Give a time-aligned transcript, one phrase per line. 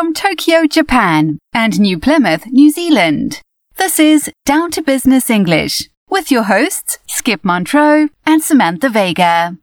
[0.00, 3.42] from Tokyo, Japan, and New Plymouth, New Zealand.
[3.76, 9.58] This is Down to Business English with your hosts, Skip Montreux and Samantha Vega.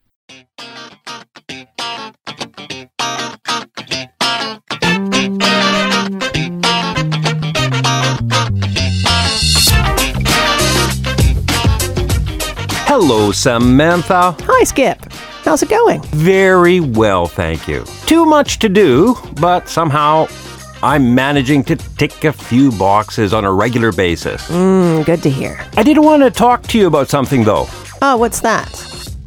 [12.86, 14.36] Hello, Samantha.
[14.42, 15.12] Hi, Skip.
[15.44, 16.04] How's it going?
[16.12, 17.84] Very well, thank you.
[18.08, 20.28] Too much to do, but somehow
[20.82, 24.50] I'm managing to tick a few boxes on a regular basis.
[24.50, 25.60] Mm, good to hear.
[25.76, 27.68] I did want to talk to you about something, though.
[28.02, 28.72] Oh, what's that?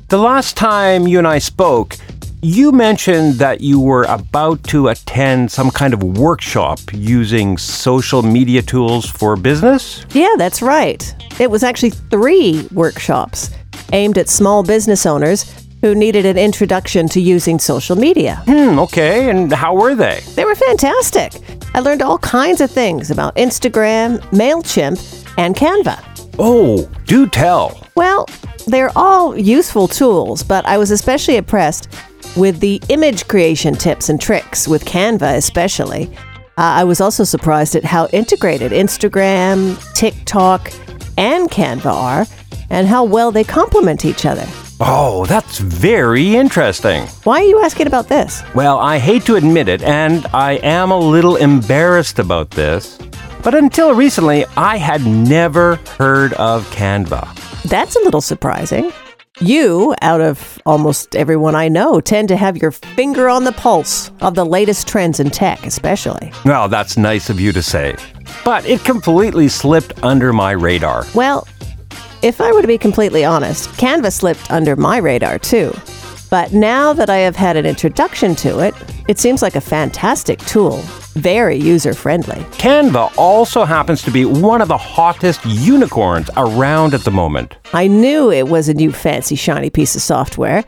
[0.09, 1.99] The last time you and I spoke,
[2.41, 8.63] you mentioned that you were about to attend some kind of workshop using social media
[8.63, 10.07] tools for business?
[10.15, 11.15] Yeah, that's right.
[11.39, 13.51] It was actually three workshops
[13.93, 18.43] aimed at small business owners who needed an introduction to using social media.
[18.47, 19.31] Hmm, okay.
[19.31, 20.21] And how were they?
[20.35, 21.33] They were fantastic.
[21.75, 26.05] I learned all kinds of things about Instagram, MailChimp, and Canva.
[26.39, 27.87] Oh, do tell.
[27.95, 28.27] Well,
[28.67, 31.89] they're all useful tools, but I was especially impressed
[32.37, 36.11] with the image creation tips and tricks, with Canva especially.
[36.59, 40.73] Uh, I was also surprised at how integrated Instagram, TikTok,
[41.17, 42.27] and Canva are,
[42.69, 44.47] and how well they complement each other.
[44.83, 47.07] Oh, that's very interesting.
[47.25, 48.43] Why are you asking about this?
[48.55, 52.99] Well, I hate to admit it, and I am a little embarrassed about this,
[53.43, 57.63] but until recently, I had never heard of Canva.
[57.65, 58.91] That's a little surprising.
[59.43, 64.11] You, out of almost everyone I know, tend to have your finger on the pulse
[64.23, 66.33] of the latest trends in tech, especially.
[66.47, 67.97] Well, that's nice of you to say.
[68.47, 71.05] But it completely slipped under my radar.
[71.15, 71.47] Well,
[72.23, 75.73] if I were to be completely honest, Canva slipped under my radar too.
[76.29, 78.75] But now that I have had an introduction to it,
[79.09, 80.77] it seems like a fantastic tool,
[81.15, 82.41] very user friendly.
[82.59, 87.57] Canva also happens to be one of the hottest unicorns around at the moment.
[87.73, 90.65] I knew it was a new fancy shiny piece of software,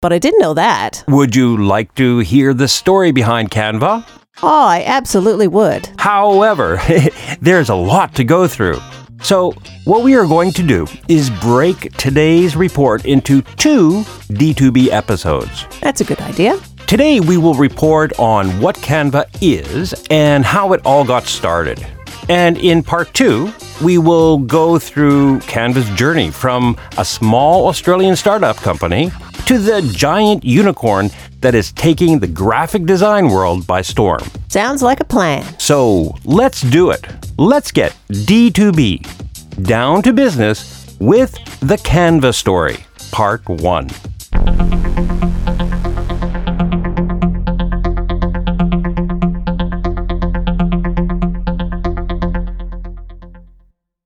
[0.00, 1.04] but I didn't know that.
[1.06, 4.04] Would you like to hear the story behind Canva?
[4.42, 5.88] Oh, I absolutely would.
[5.98, 6.80] However,
[7.40, 8.80] there's a lot to go through.
[9.24, 9.52] So,
[9.84, 15.64] what we are going to do is break today's report into two D2B episodes.
[15.80, 16.60] That's a good idea.
[16.86, 21.84] Today, we will report on what Canva is and how it all got started.
[22.28, 23.50] And in part two,
[23.82, 29.10] we will go through Canva's journey from a small Australian startup company
[29.46, 31.08] to the giant unicorn
[31.40, 34.20] that is taking the graphic design world by storm.
[34.48, 35.44] Sounds like a plan.
[35.58, 37.06] So let's do it.
[37.36, 42.76] Let's get D2B down to business with the Canva story,
[43.10, 43.88] part one.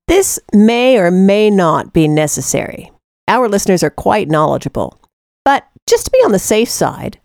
[0.07, 2.91] This may or may not be necessary.
[3.29, 4.99] Our listeners are quite knowledgeable.
[5.45, 7.21] But just to be on the safe side,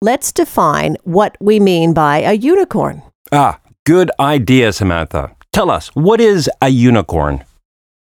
[0.00, 3.02] let's define what we mean by a unicorn.
[3.32, 5.34] Ah, good idea, Samantha.
[5.52, 7.44] Tell us, what is a unicorn?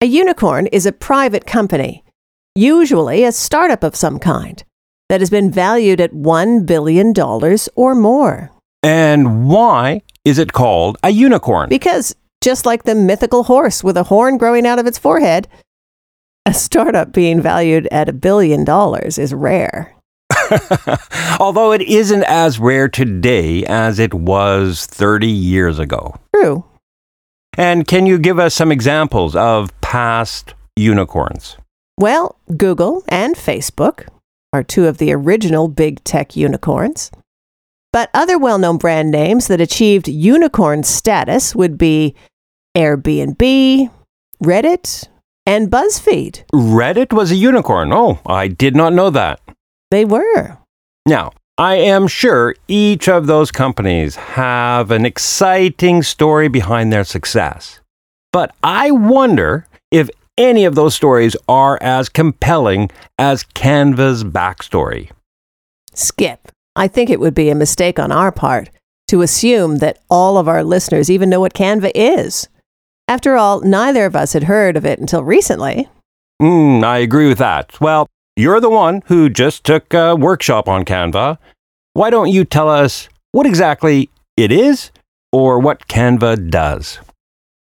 [0.00, 2.04] A unicorn is a private company,
[2.54, 4.62] usually a startup of some kind,
[5.08, 7.12] that has been valued at $1 billion
[7.76, 8.50] or more.
[8.82, 11.68] And why is it called a unicorn?
[11.68, 15.48] Because just like the mythical horse with a horn growing out of its forehead,
[16.46, 19.94] a startup being valued at a billion dollars is rare.
[21.40, 26.14] Although it isn't as rare today as it was 30 years ago.
[26.34, 26.64] True.
[27.56, 31.56] And can you give us some examples of past unicorns?
[31.98, 34.08] Well, Google and Facebook
[34.52, 37.10] are two of the original big tech unicorns.
[37.92, 42.16] But other well known brand names that achieved unicorn status would be
[42.76, 43.90] Airbnb,
[44.42, 45.08] Reddit,
[45.46, 46.44] and BuzzFeed.
[46.52, 47.92] Reddit was a unicorn.
[47.92, 49.40] Oh, I did not know that.
[49.92, 50.58] They were.
[51.06, 57.78] Now, I am sure each of those companies have an exciting story behind their success.
[58.32, 62.90] But I wonder if any of those stories are as compelling
[63.20, 65.10] as Canva's backstory.
[65.92, 68.70] Skip, I think it would be a mistake on our part
[69.06, 72.48] to assume that all of our listeners even know what Canva is.
[73.06, 75.88] After all, neither of us had heard of it until recently.
[76.42, 77.80] Mm, I agree with that.
[77.80, 81.38] Well, you're the one who just took a workshop on Canva.
[81.92, 84.90] Why don't you tell us what exactly it is
[85.32, 86.98] or what Canva does?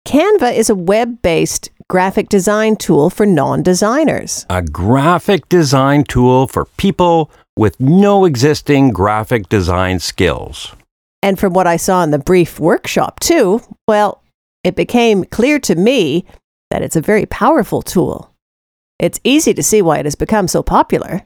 [0.07, 4.45] Canva is a web based graphic design tool for non designers.
[4.49, 10.73] A graphic design tool for people with no existing graphic design skills.
[11.21, 14.21] And from what I saw in the brief workshop, too, well,
[14.63, 16.25] it became clear to me
[16.71, 18.32] that it's a very powerful tool.
[18.99, 21.23] It's easy to see why it has become so popular.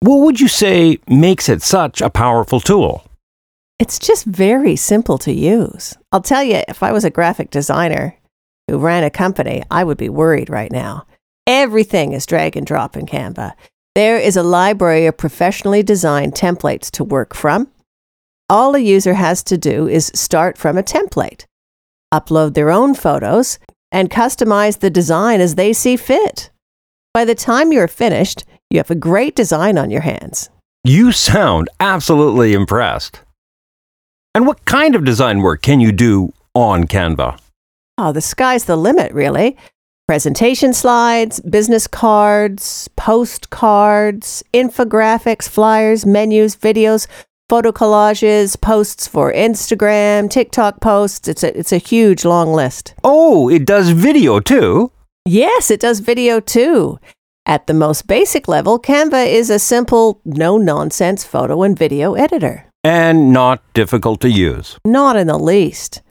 [0.00, 3.04] What would you say makes it such a powerful tool?
[3.78, 5.96] It's just very simple to use.
[6.12, 8.16] I'll tell you, if I was a graphic designer
[8.68, 11.06] who ran a company, I would be worried right now.
[11.46, 13.54] Everything is drag and drop in Canva.
[13.94, 17.68] There is a library of professionally designed templates to work from.
[18.48, 21.46] All a user has to do is start from a template,
[22.14, 23.58] upload their own photos,
[23.90, 26.50] and customize the design as they see fit.
[27.14, 30.48] By the time you're finished, you have a great design on your hands.
[30.82, 33.20] You sound absolutely impressed.
[34.34, 37.38] And what kind of design work can you do on Canva?
[37.98, 39.58] Oh, the sky's the limit, really.
[40.08, 47.06] Presentation slides, business cards, postcards, infographics, flyers, menus, videos,
[47.50, 51.28] photo collages, posts for Instagram, TikTok posts.
[51.28, 52.94] It's a, it's a huge long list.
[53.04, 54.90] Oh, it does video too.
[55.24, 56.98] Yes, it does video too.
[57.46, 62.66] At the most basic level, Canva is a simple, no nonsense photo and video editor.
[62.82, 64.78] And not difficult to use.
[64.84, 66.02] Not in the least.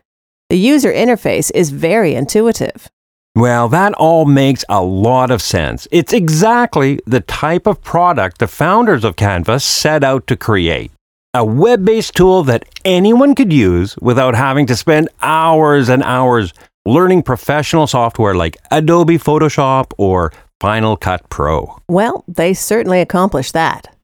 [0.50, 2.90] The user interface is very intuitive.
[3.36, 5.88] Well, that all makes a lot of sense.
[5.92, 10.92] It's exactly the type of product the founders of Canva set out to create.
[11.34, 16.54] A web based tool that anyone could use without having to spend hours and hours
[16.86, 21.78] learning professional software like Adobe Photoshop or Final Cut Pro.
[21.88, 23.96] Well, they certainly accomplished that.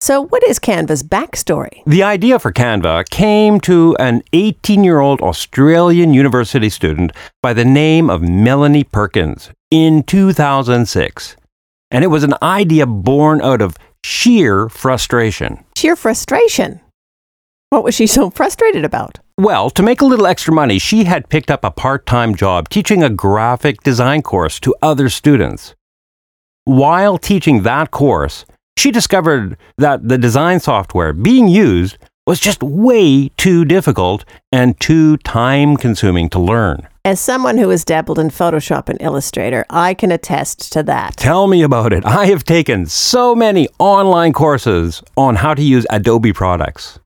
[0.00, 1.82] So, what is Canva's backstory?
[1.86, 7.12] The idea for Canva came to an 18 year old Australian university student
[7.42, 11.36] by the name of Melanie Perkins in 2006.
[11.90, 15.64] And it was an idea born out of sheer frustration.
[15.76, 16.80] Sheer frustration.
[17.70, 19.18] What was she so frustrated about?
[19.38, 22.68] Well, to make a little extra money, she had picked up a part time job
[22.68, 25.74] teaching a graphic design course to other students.
[26.64, 28.44] While teaching that course,
[28.78, 35.16] she discovered that the design software being used was just way too difficult and too
[35.18, 36.88] time consuming to learn.
[37.04, 41.18] As someone who has dabbled in Photoshop and Illustrator, I can attest to that.
[41.18, 42.06] Tell me about it.
[42.06, 46.98] I have taken so many online courses on how to use Adobe products.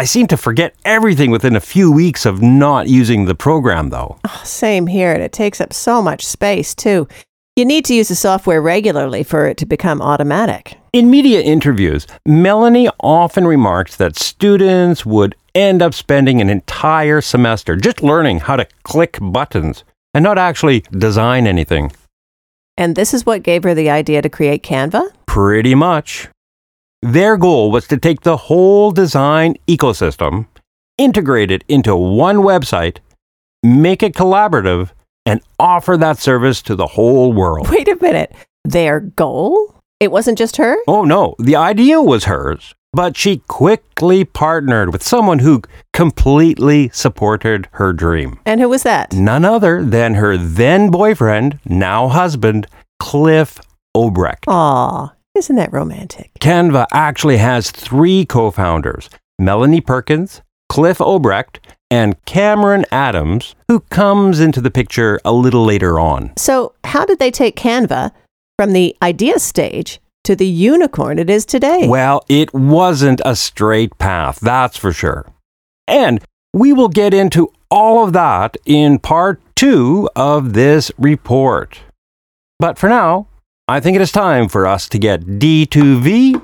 [0.00, 4.16] I seem to forget everything within a few weeks of not using the program, though.
[4.26, 7.06] Oh, same here, and it takes up so much space, too.
[7.54, 10.78] You need to use the software regularly for it to become automatic.
[10.94, 17.76] In media interviews, Melanie often remarked that students would end up spending an entire semester
[17.76, 21.92] just learning how to click buttons and not actually design anything.
[22.78, 25.10] And this is what gave her the idea to create Canva?
[25.26, 26.30] Pretty much.
[27.02, 30.46] Their goal was to take the whole design ecosystem,
[30.98, 32.98] integrate it into one website,
[33.62, 34.90] make it collaborative,
[35.24, 37.70] and offer that service to the whole world.
[37.70, 38.34] Wait a minute.
[38.64, 39.74] Their goal?
[39.98, 40.76] It wasn't just her?
[40.86, 41.36] Oh, no.
[41.38, 45.62] The idea was hers, but she quickly partnered with someone who
[45.94, 48.40] completely supported her dream.
[48.44, 49.14] And who was that?
[49.14, 52.66] None other than her then boyfriend, now husband,
[52.98, 53.58] Cliff
[53.96, 54.44] Obrecht.
[54.48, 56.30] Aw, isn't that romantic?
[56.38, 59.08] Canva actually has three co founders
[59.38, 61.60] Melanie Perkins, Cliff Obrecht,
[61.90, 66.34] and Cameron Adams, who comes into the picture a little later on.
[66.36, 68.12] So, how did they take Canva
[68.58, 71.88] from the idea stage to the unicorn it is today?
[71.88, 75.26] Well, it wasn't a straight path, that's for sure.
[75.88, 81.80] And we will get into all of that in part two of this report.
[82.58, 83.26] But for now,
[83.70, 86.34] I think it is time for us to get D2V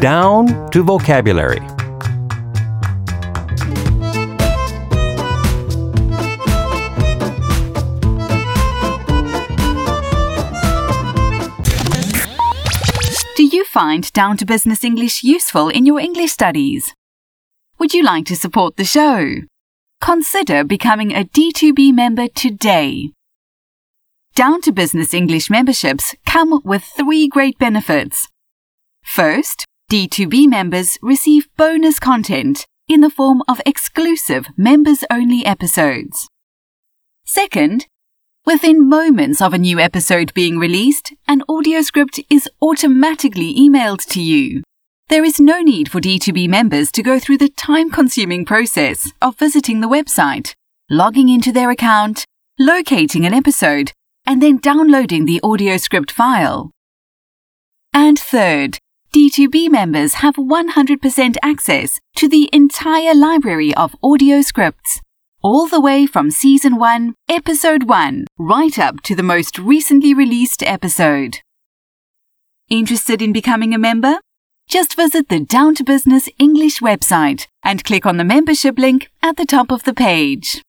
[0.00, 1.58] down to vocabulary.
[13.34, 16.94] Do you find Down to Business English useful in your English studies?
[17.80, 19.42] Would you like to support the show?
[20.00, 23.10] Consider becoming a D2B member today.
[24.34, 28.26] Down to Business English memberships come with three great benefits.
[29.04, 36.26] First, D2B members receive bonus content in the form of exclusive members only episodes.
[37.24, 37.86] Second,
[38.44, 44.20] within moments of a new episode being released, an audio script is automatically emailed to
[44.20, 44.64] you.
[45.10, 49.38] There is no need for D2B members to go through the time consuming process of
[49.38, 50.54] visiting the website,
[50.90, 52.24] logging into their account,
[52.58, 53.92] locating an episode,
[54.26, 56.70] and then downloading the audio script file.
[57.92, 58.78] And third,
[59.14, 65.00] D2B members have 100% access to the entire library of audio scripts,
[65.42, 70.62] all the way from Season 1, Episode 1, right up to the most recently released
[70.64, 71.38] episode.
[72.68, 74.16] Interested in becoming a member?
[74.66, 79.36] Just visit the Down to Business English website and click on the membership link at
[79.36, 80.62] the top of the page.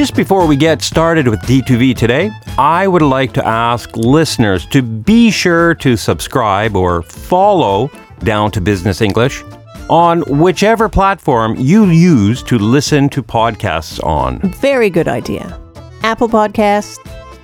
[0.00, 4.80] Just before we get started with D2V today, I would like to ask listeners to
[4.80, 7.90] be sure to subscribe or follow
[8.20, 9.42] Down to Business English
[9.90, 14.40] on whichever platform you use to listen to podcasts on.
[14.52, 15.60] Very good idea.
[16.02, 16.96] Apple Podcasts,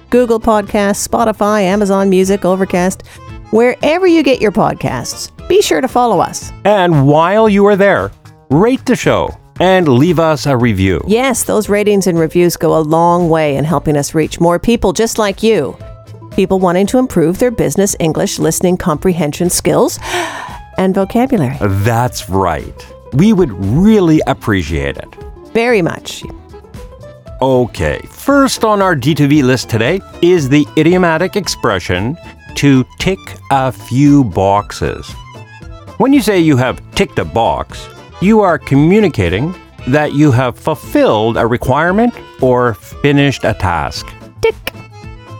[0.08, 3.06] Google Podcasts, Spotify, Amazon Music, Overcast,
[3.50, 5.30] wherever you get your podcasts.
[5.46, 6.52] Be sure to follow us.
[6.64, 8.12] And while you are there,
[8.48, 9.28] rate the show
[9.60, 11.00] and leave us a review.
[11.06, 14.92] Yes, those ratings and reviews go a long way in helping us reach more people
[14.92, 15.76] just like you.
[16.32, 19.98] People wanting to improve their business English listening comprehension skills
[20.78, 21.56] and vocabulary.
[21.60, 22.86] That's right.
[23.12, 25.14] We would really appreciate it.
[25.52, 26.22] Very much.
[27.40, 32.16] Okay, first on our D2V list today is the idiomatic expression
[32.54, 33.18] to tick
[33.50, 35.10] a few boxes.
[35.98, 37.88] When you say you have ticked a box,
[38.20, 39.54] you are communicating
[39.88, 44.06] that you have fulfilled a requirement or finished a task.
[44.40, 44.54] Tick.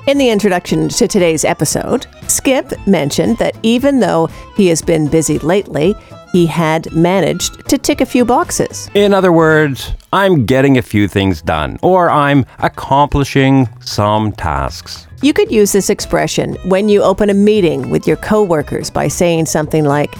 [0.06, 5.38] In the introduction to today's episode, Skip mentioned that even though he has been busy
[5.40, 5.95] lately,
[6.33, 8.90] he had managed to tick a few boxes.
[8.95, 15.06] In other words, I'm getting a few things done, or I'm accomplishing some tasks.
[15.23, 19.47] You could use this expression when you open a meeting with your coworkers by saying
[19.47, 20.14] something like,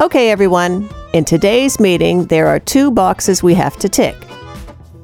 [0.00, 4.16] Okay, everyone, in today's meeting, there are two boxes we have to tick.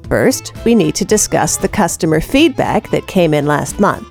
[0.09, 4.05] First, we need to discuss the customer feedback that came in last month.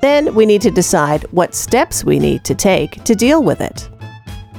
[0.00, 3.88] Then, we need to decide what steps we need to take to deal with it.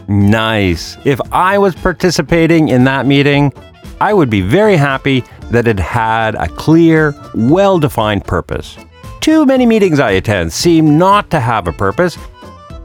[0.09, 0.97] Nice.
[1.05, 3.53] If I was participating in that meeting,
[4.01, 8.75] I would be very happy that it had a clear, well defined purpose.
[9.21, 12.17] Too many meetings I attend seem not to have a purpose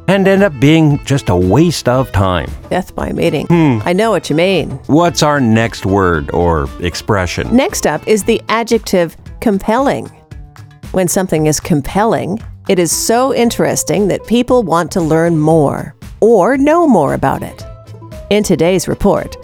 [0.09, 2.51] and end up being just a waste of time.
[2.71, 3.47] Death by meeting.
[3.51, 4.71] I know what you mean.
[4.87, 7.55] What's our next word or expression?
[7.55, 10.07] Next up is the adjective compelling.
[10.93, 16.57] When something is compelling, it is so interesting that people want to learn more or
[16.57, 17.65] know more about it.
[18.31, 19.37] In today's report,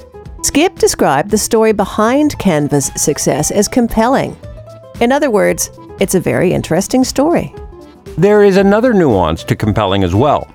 [0.43, 4.37] Skip described the story behind Canva's success as compelling.
[5.01, 7.55] In other words, it's a very interesting story.
[8.19, 10.51] There is another nuance to compelling as well.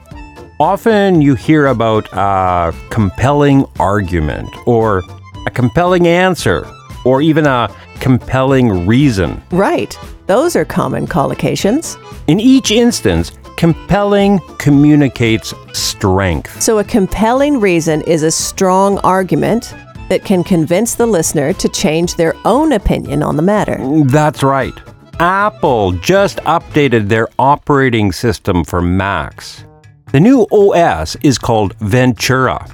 [0.59, 5.03] Often you hear about a compelling argument, or
[5.45, 6.67] a compelling answer,
[7.03, 9.41] or even a compelling reason.
[9.51, 9.97] Right,
[10.27, 11.97] those are common collocations.
[12.27, 16.61] In each instance, compelling communicates strength.
[16.61, 19.73] So, a compelling reason is a strong argument
[20.09, 23.77] that can convince the listener to change their own opinion on the matter.
[24.05, 24.75] That's right.
[25.19, 29.65] Apple just updated their operating system for Macs.
[30.11, 32.67] The new OS is called Ventura.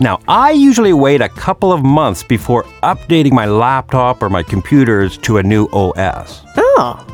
[0.00, 5.18] Now, I usually wait a couple of months before updating my laptop or my computers
[5.18, 6.42] to a new OS.
[6.56, 7.06] Oh,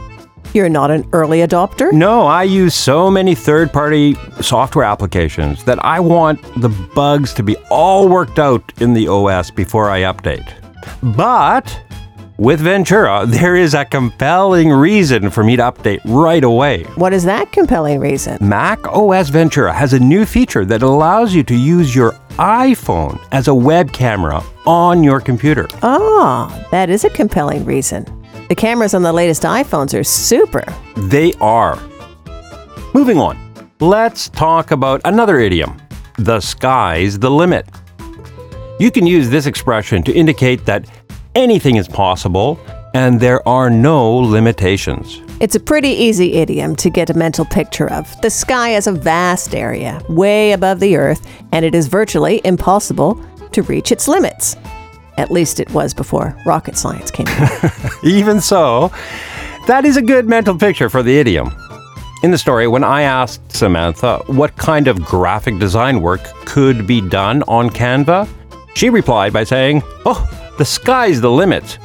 [0.54, 1.92] you're not an early adopter?
[1.92, 7.42] No, I use so many third party software applications that I want the bugs to
[7.42, 10.48] be all worked out in the OS before I update.
[11.02, 11.82] But
[12.38, 16.84] with Ventura, there is a compelling reason for me to update right away.
[16.96, 18.38] What is that compelling reason?
[18.40, 23.48] Mac OS Ventura has a new feature that allows you to use your iPhone as
[23.48, 25.66] a web camera on your computer.
[25.82, 28.04] Ah, that is a compelling reason.
[28.48, 30.64] The cameras on the latest iPhones are super.
[30.96, 31.78] They are.
[32.94, 33.38] Moving on,
[33.80, 35.80] let's talk about another idiom
[36.18, 37.68] the sky's the limit.
[38.78, 40.86] You can use this expression to indicate that
[41.36, 42.58] anything is possible
[42.94, 45.20] and there are no limitations.
[45.38, 48.10] It's a pretty easy idiom to get a mental picture of.
[48.22, 53.22] The sky is a vast area, way above the earth, and it is virtually impossible
[53.52, 54.56] to reach its limits.
[55.18, 57.70] At least it was before rocket science came along.
[58.02, 58.90] Even so,
[59.66, 61.54] that is a good mental picture for the idiom.
[62.22, 67.02] In the story, when I asked Samantha what kind of graphic design work could be
[67.02, 68.26] done on Canva,
[68.74, 71.78] she replied by saying, Oh, the sky's the limit.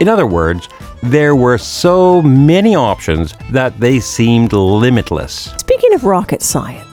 [0.00, 0.68] In other words,
[1.02, 5.52] there were so many options that they seemed limitless.
[5.58, 6.86] Speaking of rocket science,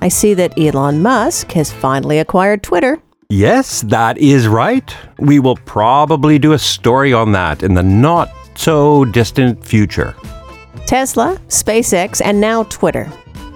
[0.00, 3.02] I see that Elon Musk has finally acquired Twitter.
[3.30, 4.96] Yes, that is right.
[5.18, 10.14] We will probably do a story on that in the not so distant future.
[10.86, 13.04] Tesla, SpaceX, and now Twitter.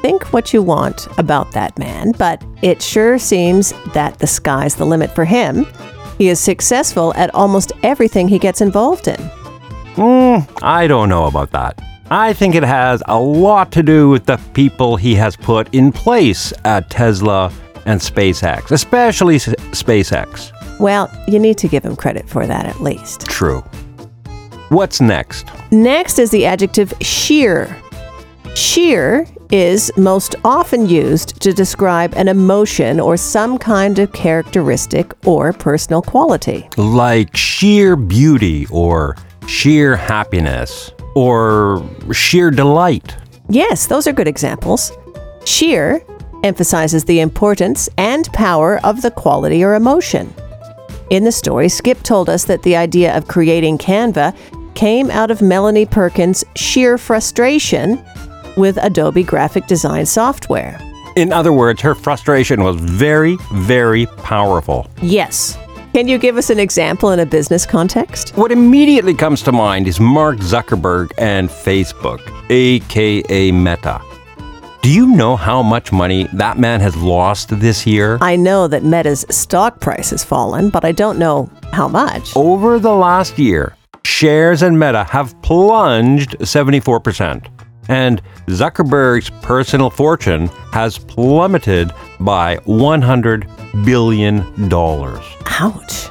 [0.03, 4.85] Think what you want about that man, but it sure seems that the sky's the
[4.85, 5.65] limit for him.
[6.23, 9.21] He is successful at almost everything he gets involved in.
[9.97, 11.83] Hmm, I don't know about that.
[12.13, 15.91] I think it has a lot to do with the people he has put in
[15.91, 17.53] place at Tesla
[17.87, 20.53] and SpaceX, especially S- SpaceX.
[20.79, 23.23] Well, you need to give him credit for that at least.
[23.23, 23.63] True.
[24.69, 25.49] What's next?
[25.73, 27.77] Next is the adjective sheer.
[28.55, 35.53] Sheer is most often used to describe an emotion or some kind of characteristic or
[35.53, 36.67] personal quality.
[36.79, 39.15] Like sheer beauty or
[39.47, 43.15] sheer happiness or sheer delight.
[43.51, 44.91] Yes, those are good examples.
[45.45, 46.03] Sheer
[46.43, 50.33] emphasizes the importance and power of the quality or emotion.
[51.11, 54.35] In the story, Skip told us that the idea of creating Canva
[54.75, 58.03] came out of Melanie Perkins' sheer frustration
[58.57, 60.79] with Adobe graphic design software.
[61.17, 64.87] In other words, her frustration was very, very powerful.
[65.03, 65.59] Yes.
[65.93, 68.31] Can you give us an example in a business context?
[68.31, 74.01] What immediately comes to mind is Mark Zuckerberg and Facebook, aka Meta.
[74.81, 78.19] Do you know how much money that man has lost this year?
[78.21, 82.35] I know that Meta's stock price has fallen, but I don't know how much.
[82.35, 87.47] Over the last year, shares in Meta have plunged 74%,
[87.89, 94.41] and Zuckerberg's personal fortune has plummeted by $100 billion.
[94.73, 96.09] Ouch.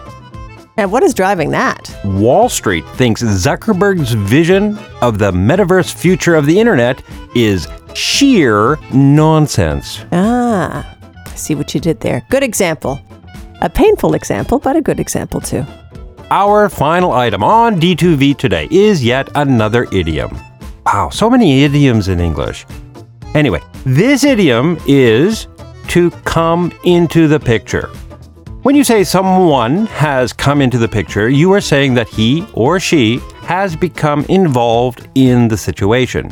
[0.78, 1.96] And what is driving that?
[2.06, 7.04] Wall Street thinks Zuckerberg's vision of the metaverse future of the internet
[7.36, 10.04] is sheer nonsense.
[10.12, 12.26] Ah, I see what you did there.
[12.30, 13.02] Good example.
[13.62, 15.66] A painful example, but a good example too.
[16.32, 20.36] Our final item on D2V today is yet another idiom.
[20.86, 22.66] Wow, so many idioms in English.
[23.36, 25.48] Anyway, this idiom is
[25.90, 27.88] to come into the picture.
[28.64, 32.80] When you say someone has come into the picture, you are saying that he or
[32.80, 36.32] she has become involved in the situation.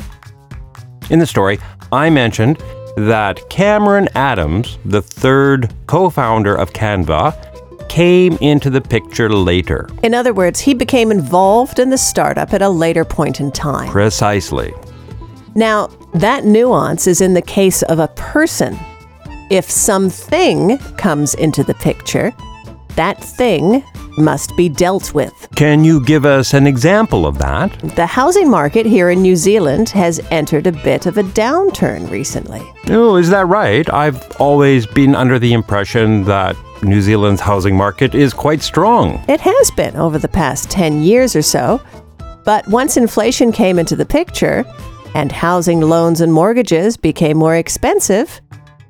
[1.09, 1.59] In the story,
[1.91, 2.57] I mentioned
[2.97, 7.48] that Cameron Adams, the third co founder of Canva,
[7.99, 9.89] came into the picture later.
[10.03, 13.91] In other words, he became involved in the startup at a later point in time.
[13.91, 14.73] Precisely.
[15.53, 18.79] Now, that nuance is in the case of a person.
[19.51, 22.31] If something comes into the picture,
[22.95, 23.83] that thing
[24.17, 25.47] must be dealt with.
[25.55, 27.71] Can you give us an example of that?
[27.95, 32.61] The housing market here in New Zealand has entered a bit of a downturn recently.
[32.87, 33.91] Oh, is that right?
[33.93, 39.23] I've always been under the impression that New Zealand's housing market is quite strong.
[39.27, 41.81] It has been over the past 10 years or so.
[42.45, 44.65] But once inflation came into the picture
[45.13, 48.41] and housing loans and mortgages became more expensive,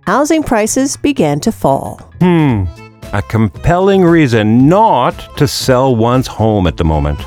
[0.01, 1.97] housing prices began to fall.
[2.19, 2.65] Hmm.
[3.11, 7.17] A compelling reason not to sell one's home at the moment.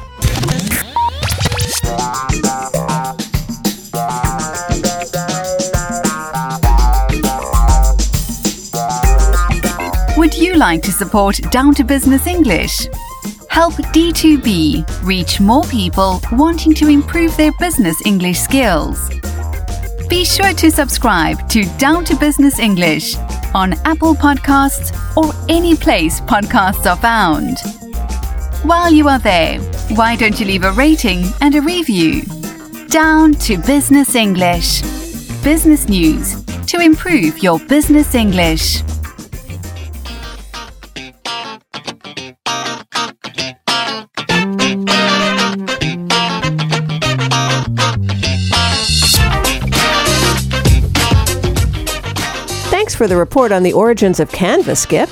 [10.17, 12.87] Would you like to support Down to Business English?
[13.49, 19.11] Help D2B reach more people wanting to improve their business English skills.
[20.09, 23.17] Be sure to subscribe to Down to Business English
[23.55, 27.59] on Apple Podcasts or any place podcasts are found.
[28.65, 29.61] While you are there,
[29.97, 32.23] why don't you leave a rating and a review?
[32.89, 34.83] Down to Business English.
[35.43, 38.83] Business news to improve your business English.
[52.93, 55.09] Thanks for the report on the origins of Canva, Skip.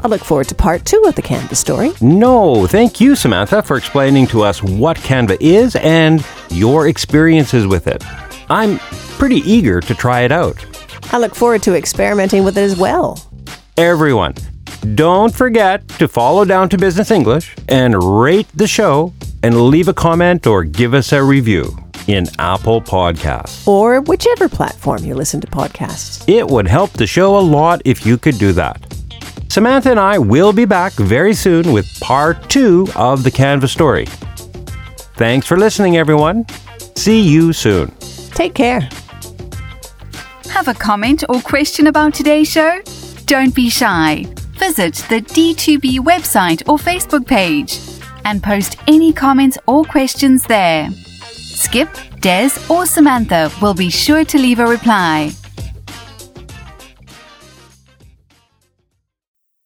[0.00, 1.92] I look forward to part two of the Canva story.
[2.02, 7.86] No, thank you, Samantha, for explaining to us what Canva is and your experiences with
[7.86, 8.04] it.
[8.50, 8.78] I'm
[9.16, 10.62] pretty eager to try it out.
[11.14, 13.18] I look forward to experimenting with it as well.
[13.78, 14.34] Everyone,
[14.94, 19.94] don't forget to follow Down to Business English and rate the show and leave a
[19.94, 23.66] comment or give us a review in Apple Podcasts.
[23.66, 26.24] Or whichever platform you listen to podcasts.
[26.28, 28.80] It would help the show a lot if you could do that.
[29.48, 34.06] Samantha and I will be back very soon with part two of the Canvas story.
[35.16, 36.44] Thanks for listening, everyone.
[36.96, 37.92] See you soon.
[38.32, 38.88] Take care.
[40.50, 42.80] Have a comment or question about today's show?
[43.26, 44.26] Don't be shy.
[44.58, 47.78] visit the D2B website or Facebook page
[48.24, 50.88] and post any comments or questions there.
[51.54, 51.88] Skip,
[52.20, 55.30] Des, or Samantha will be sure to leave a reply.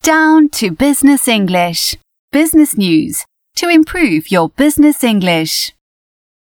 [0.02, 1.96] Down to Business English.
[2.30, 3.24] Business news
[3.56, 5.72] to improve your business English.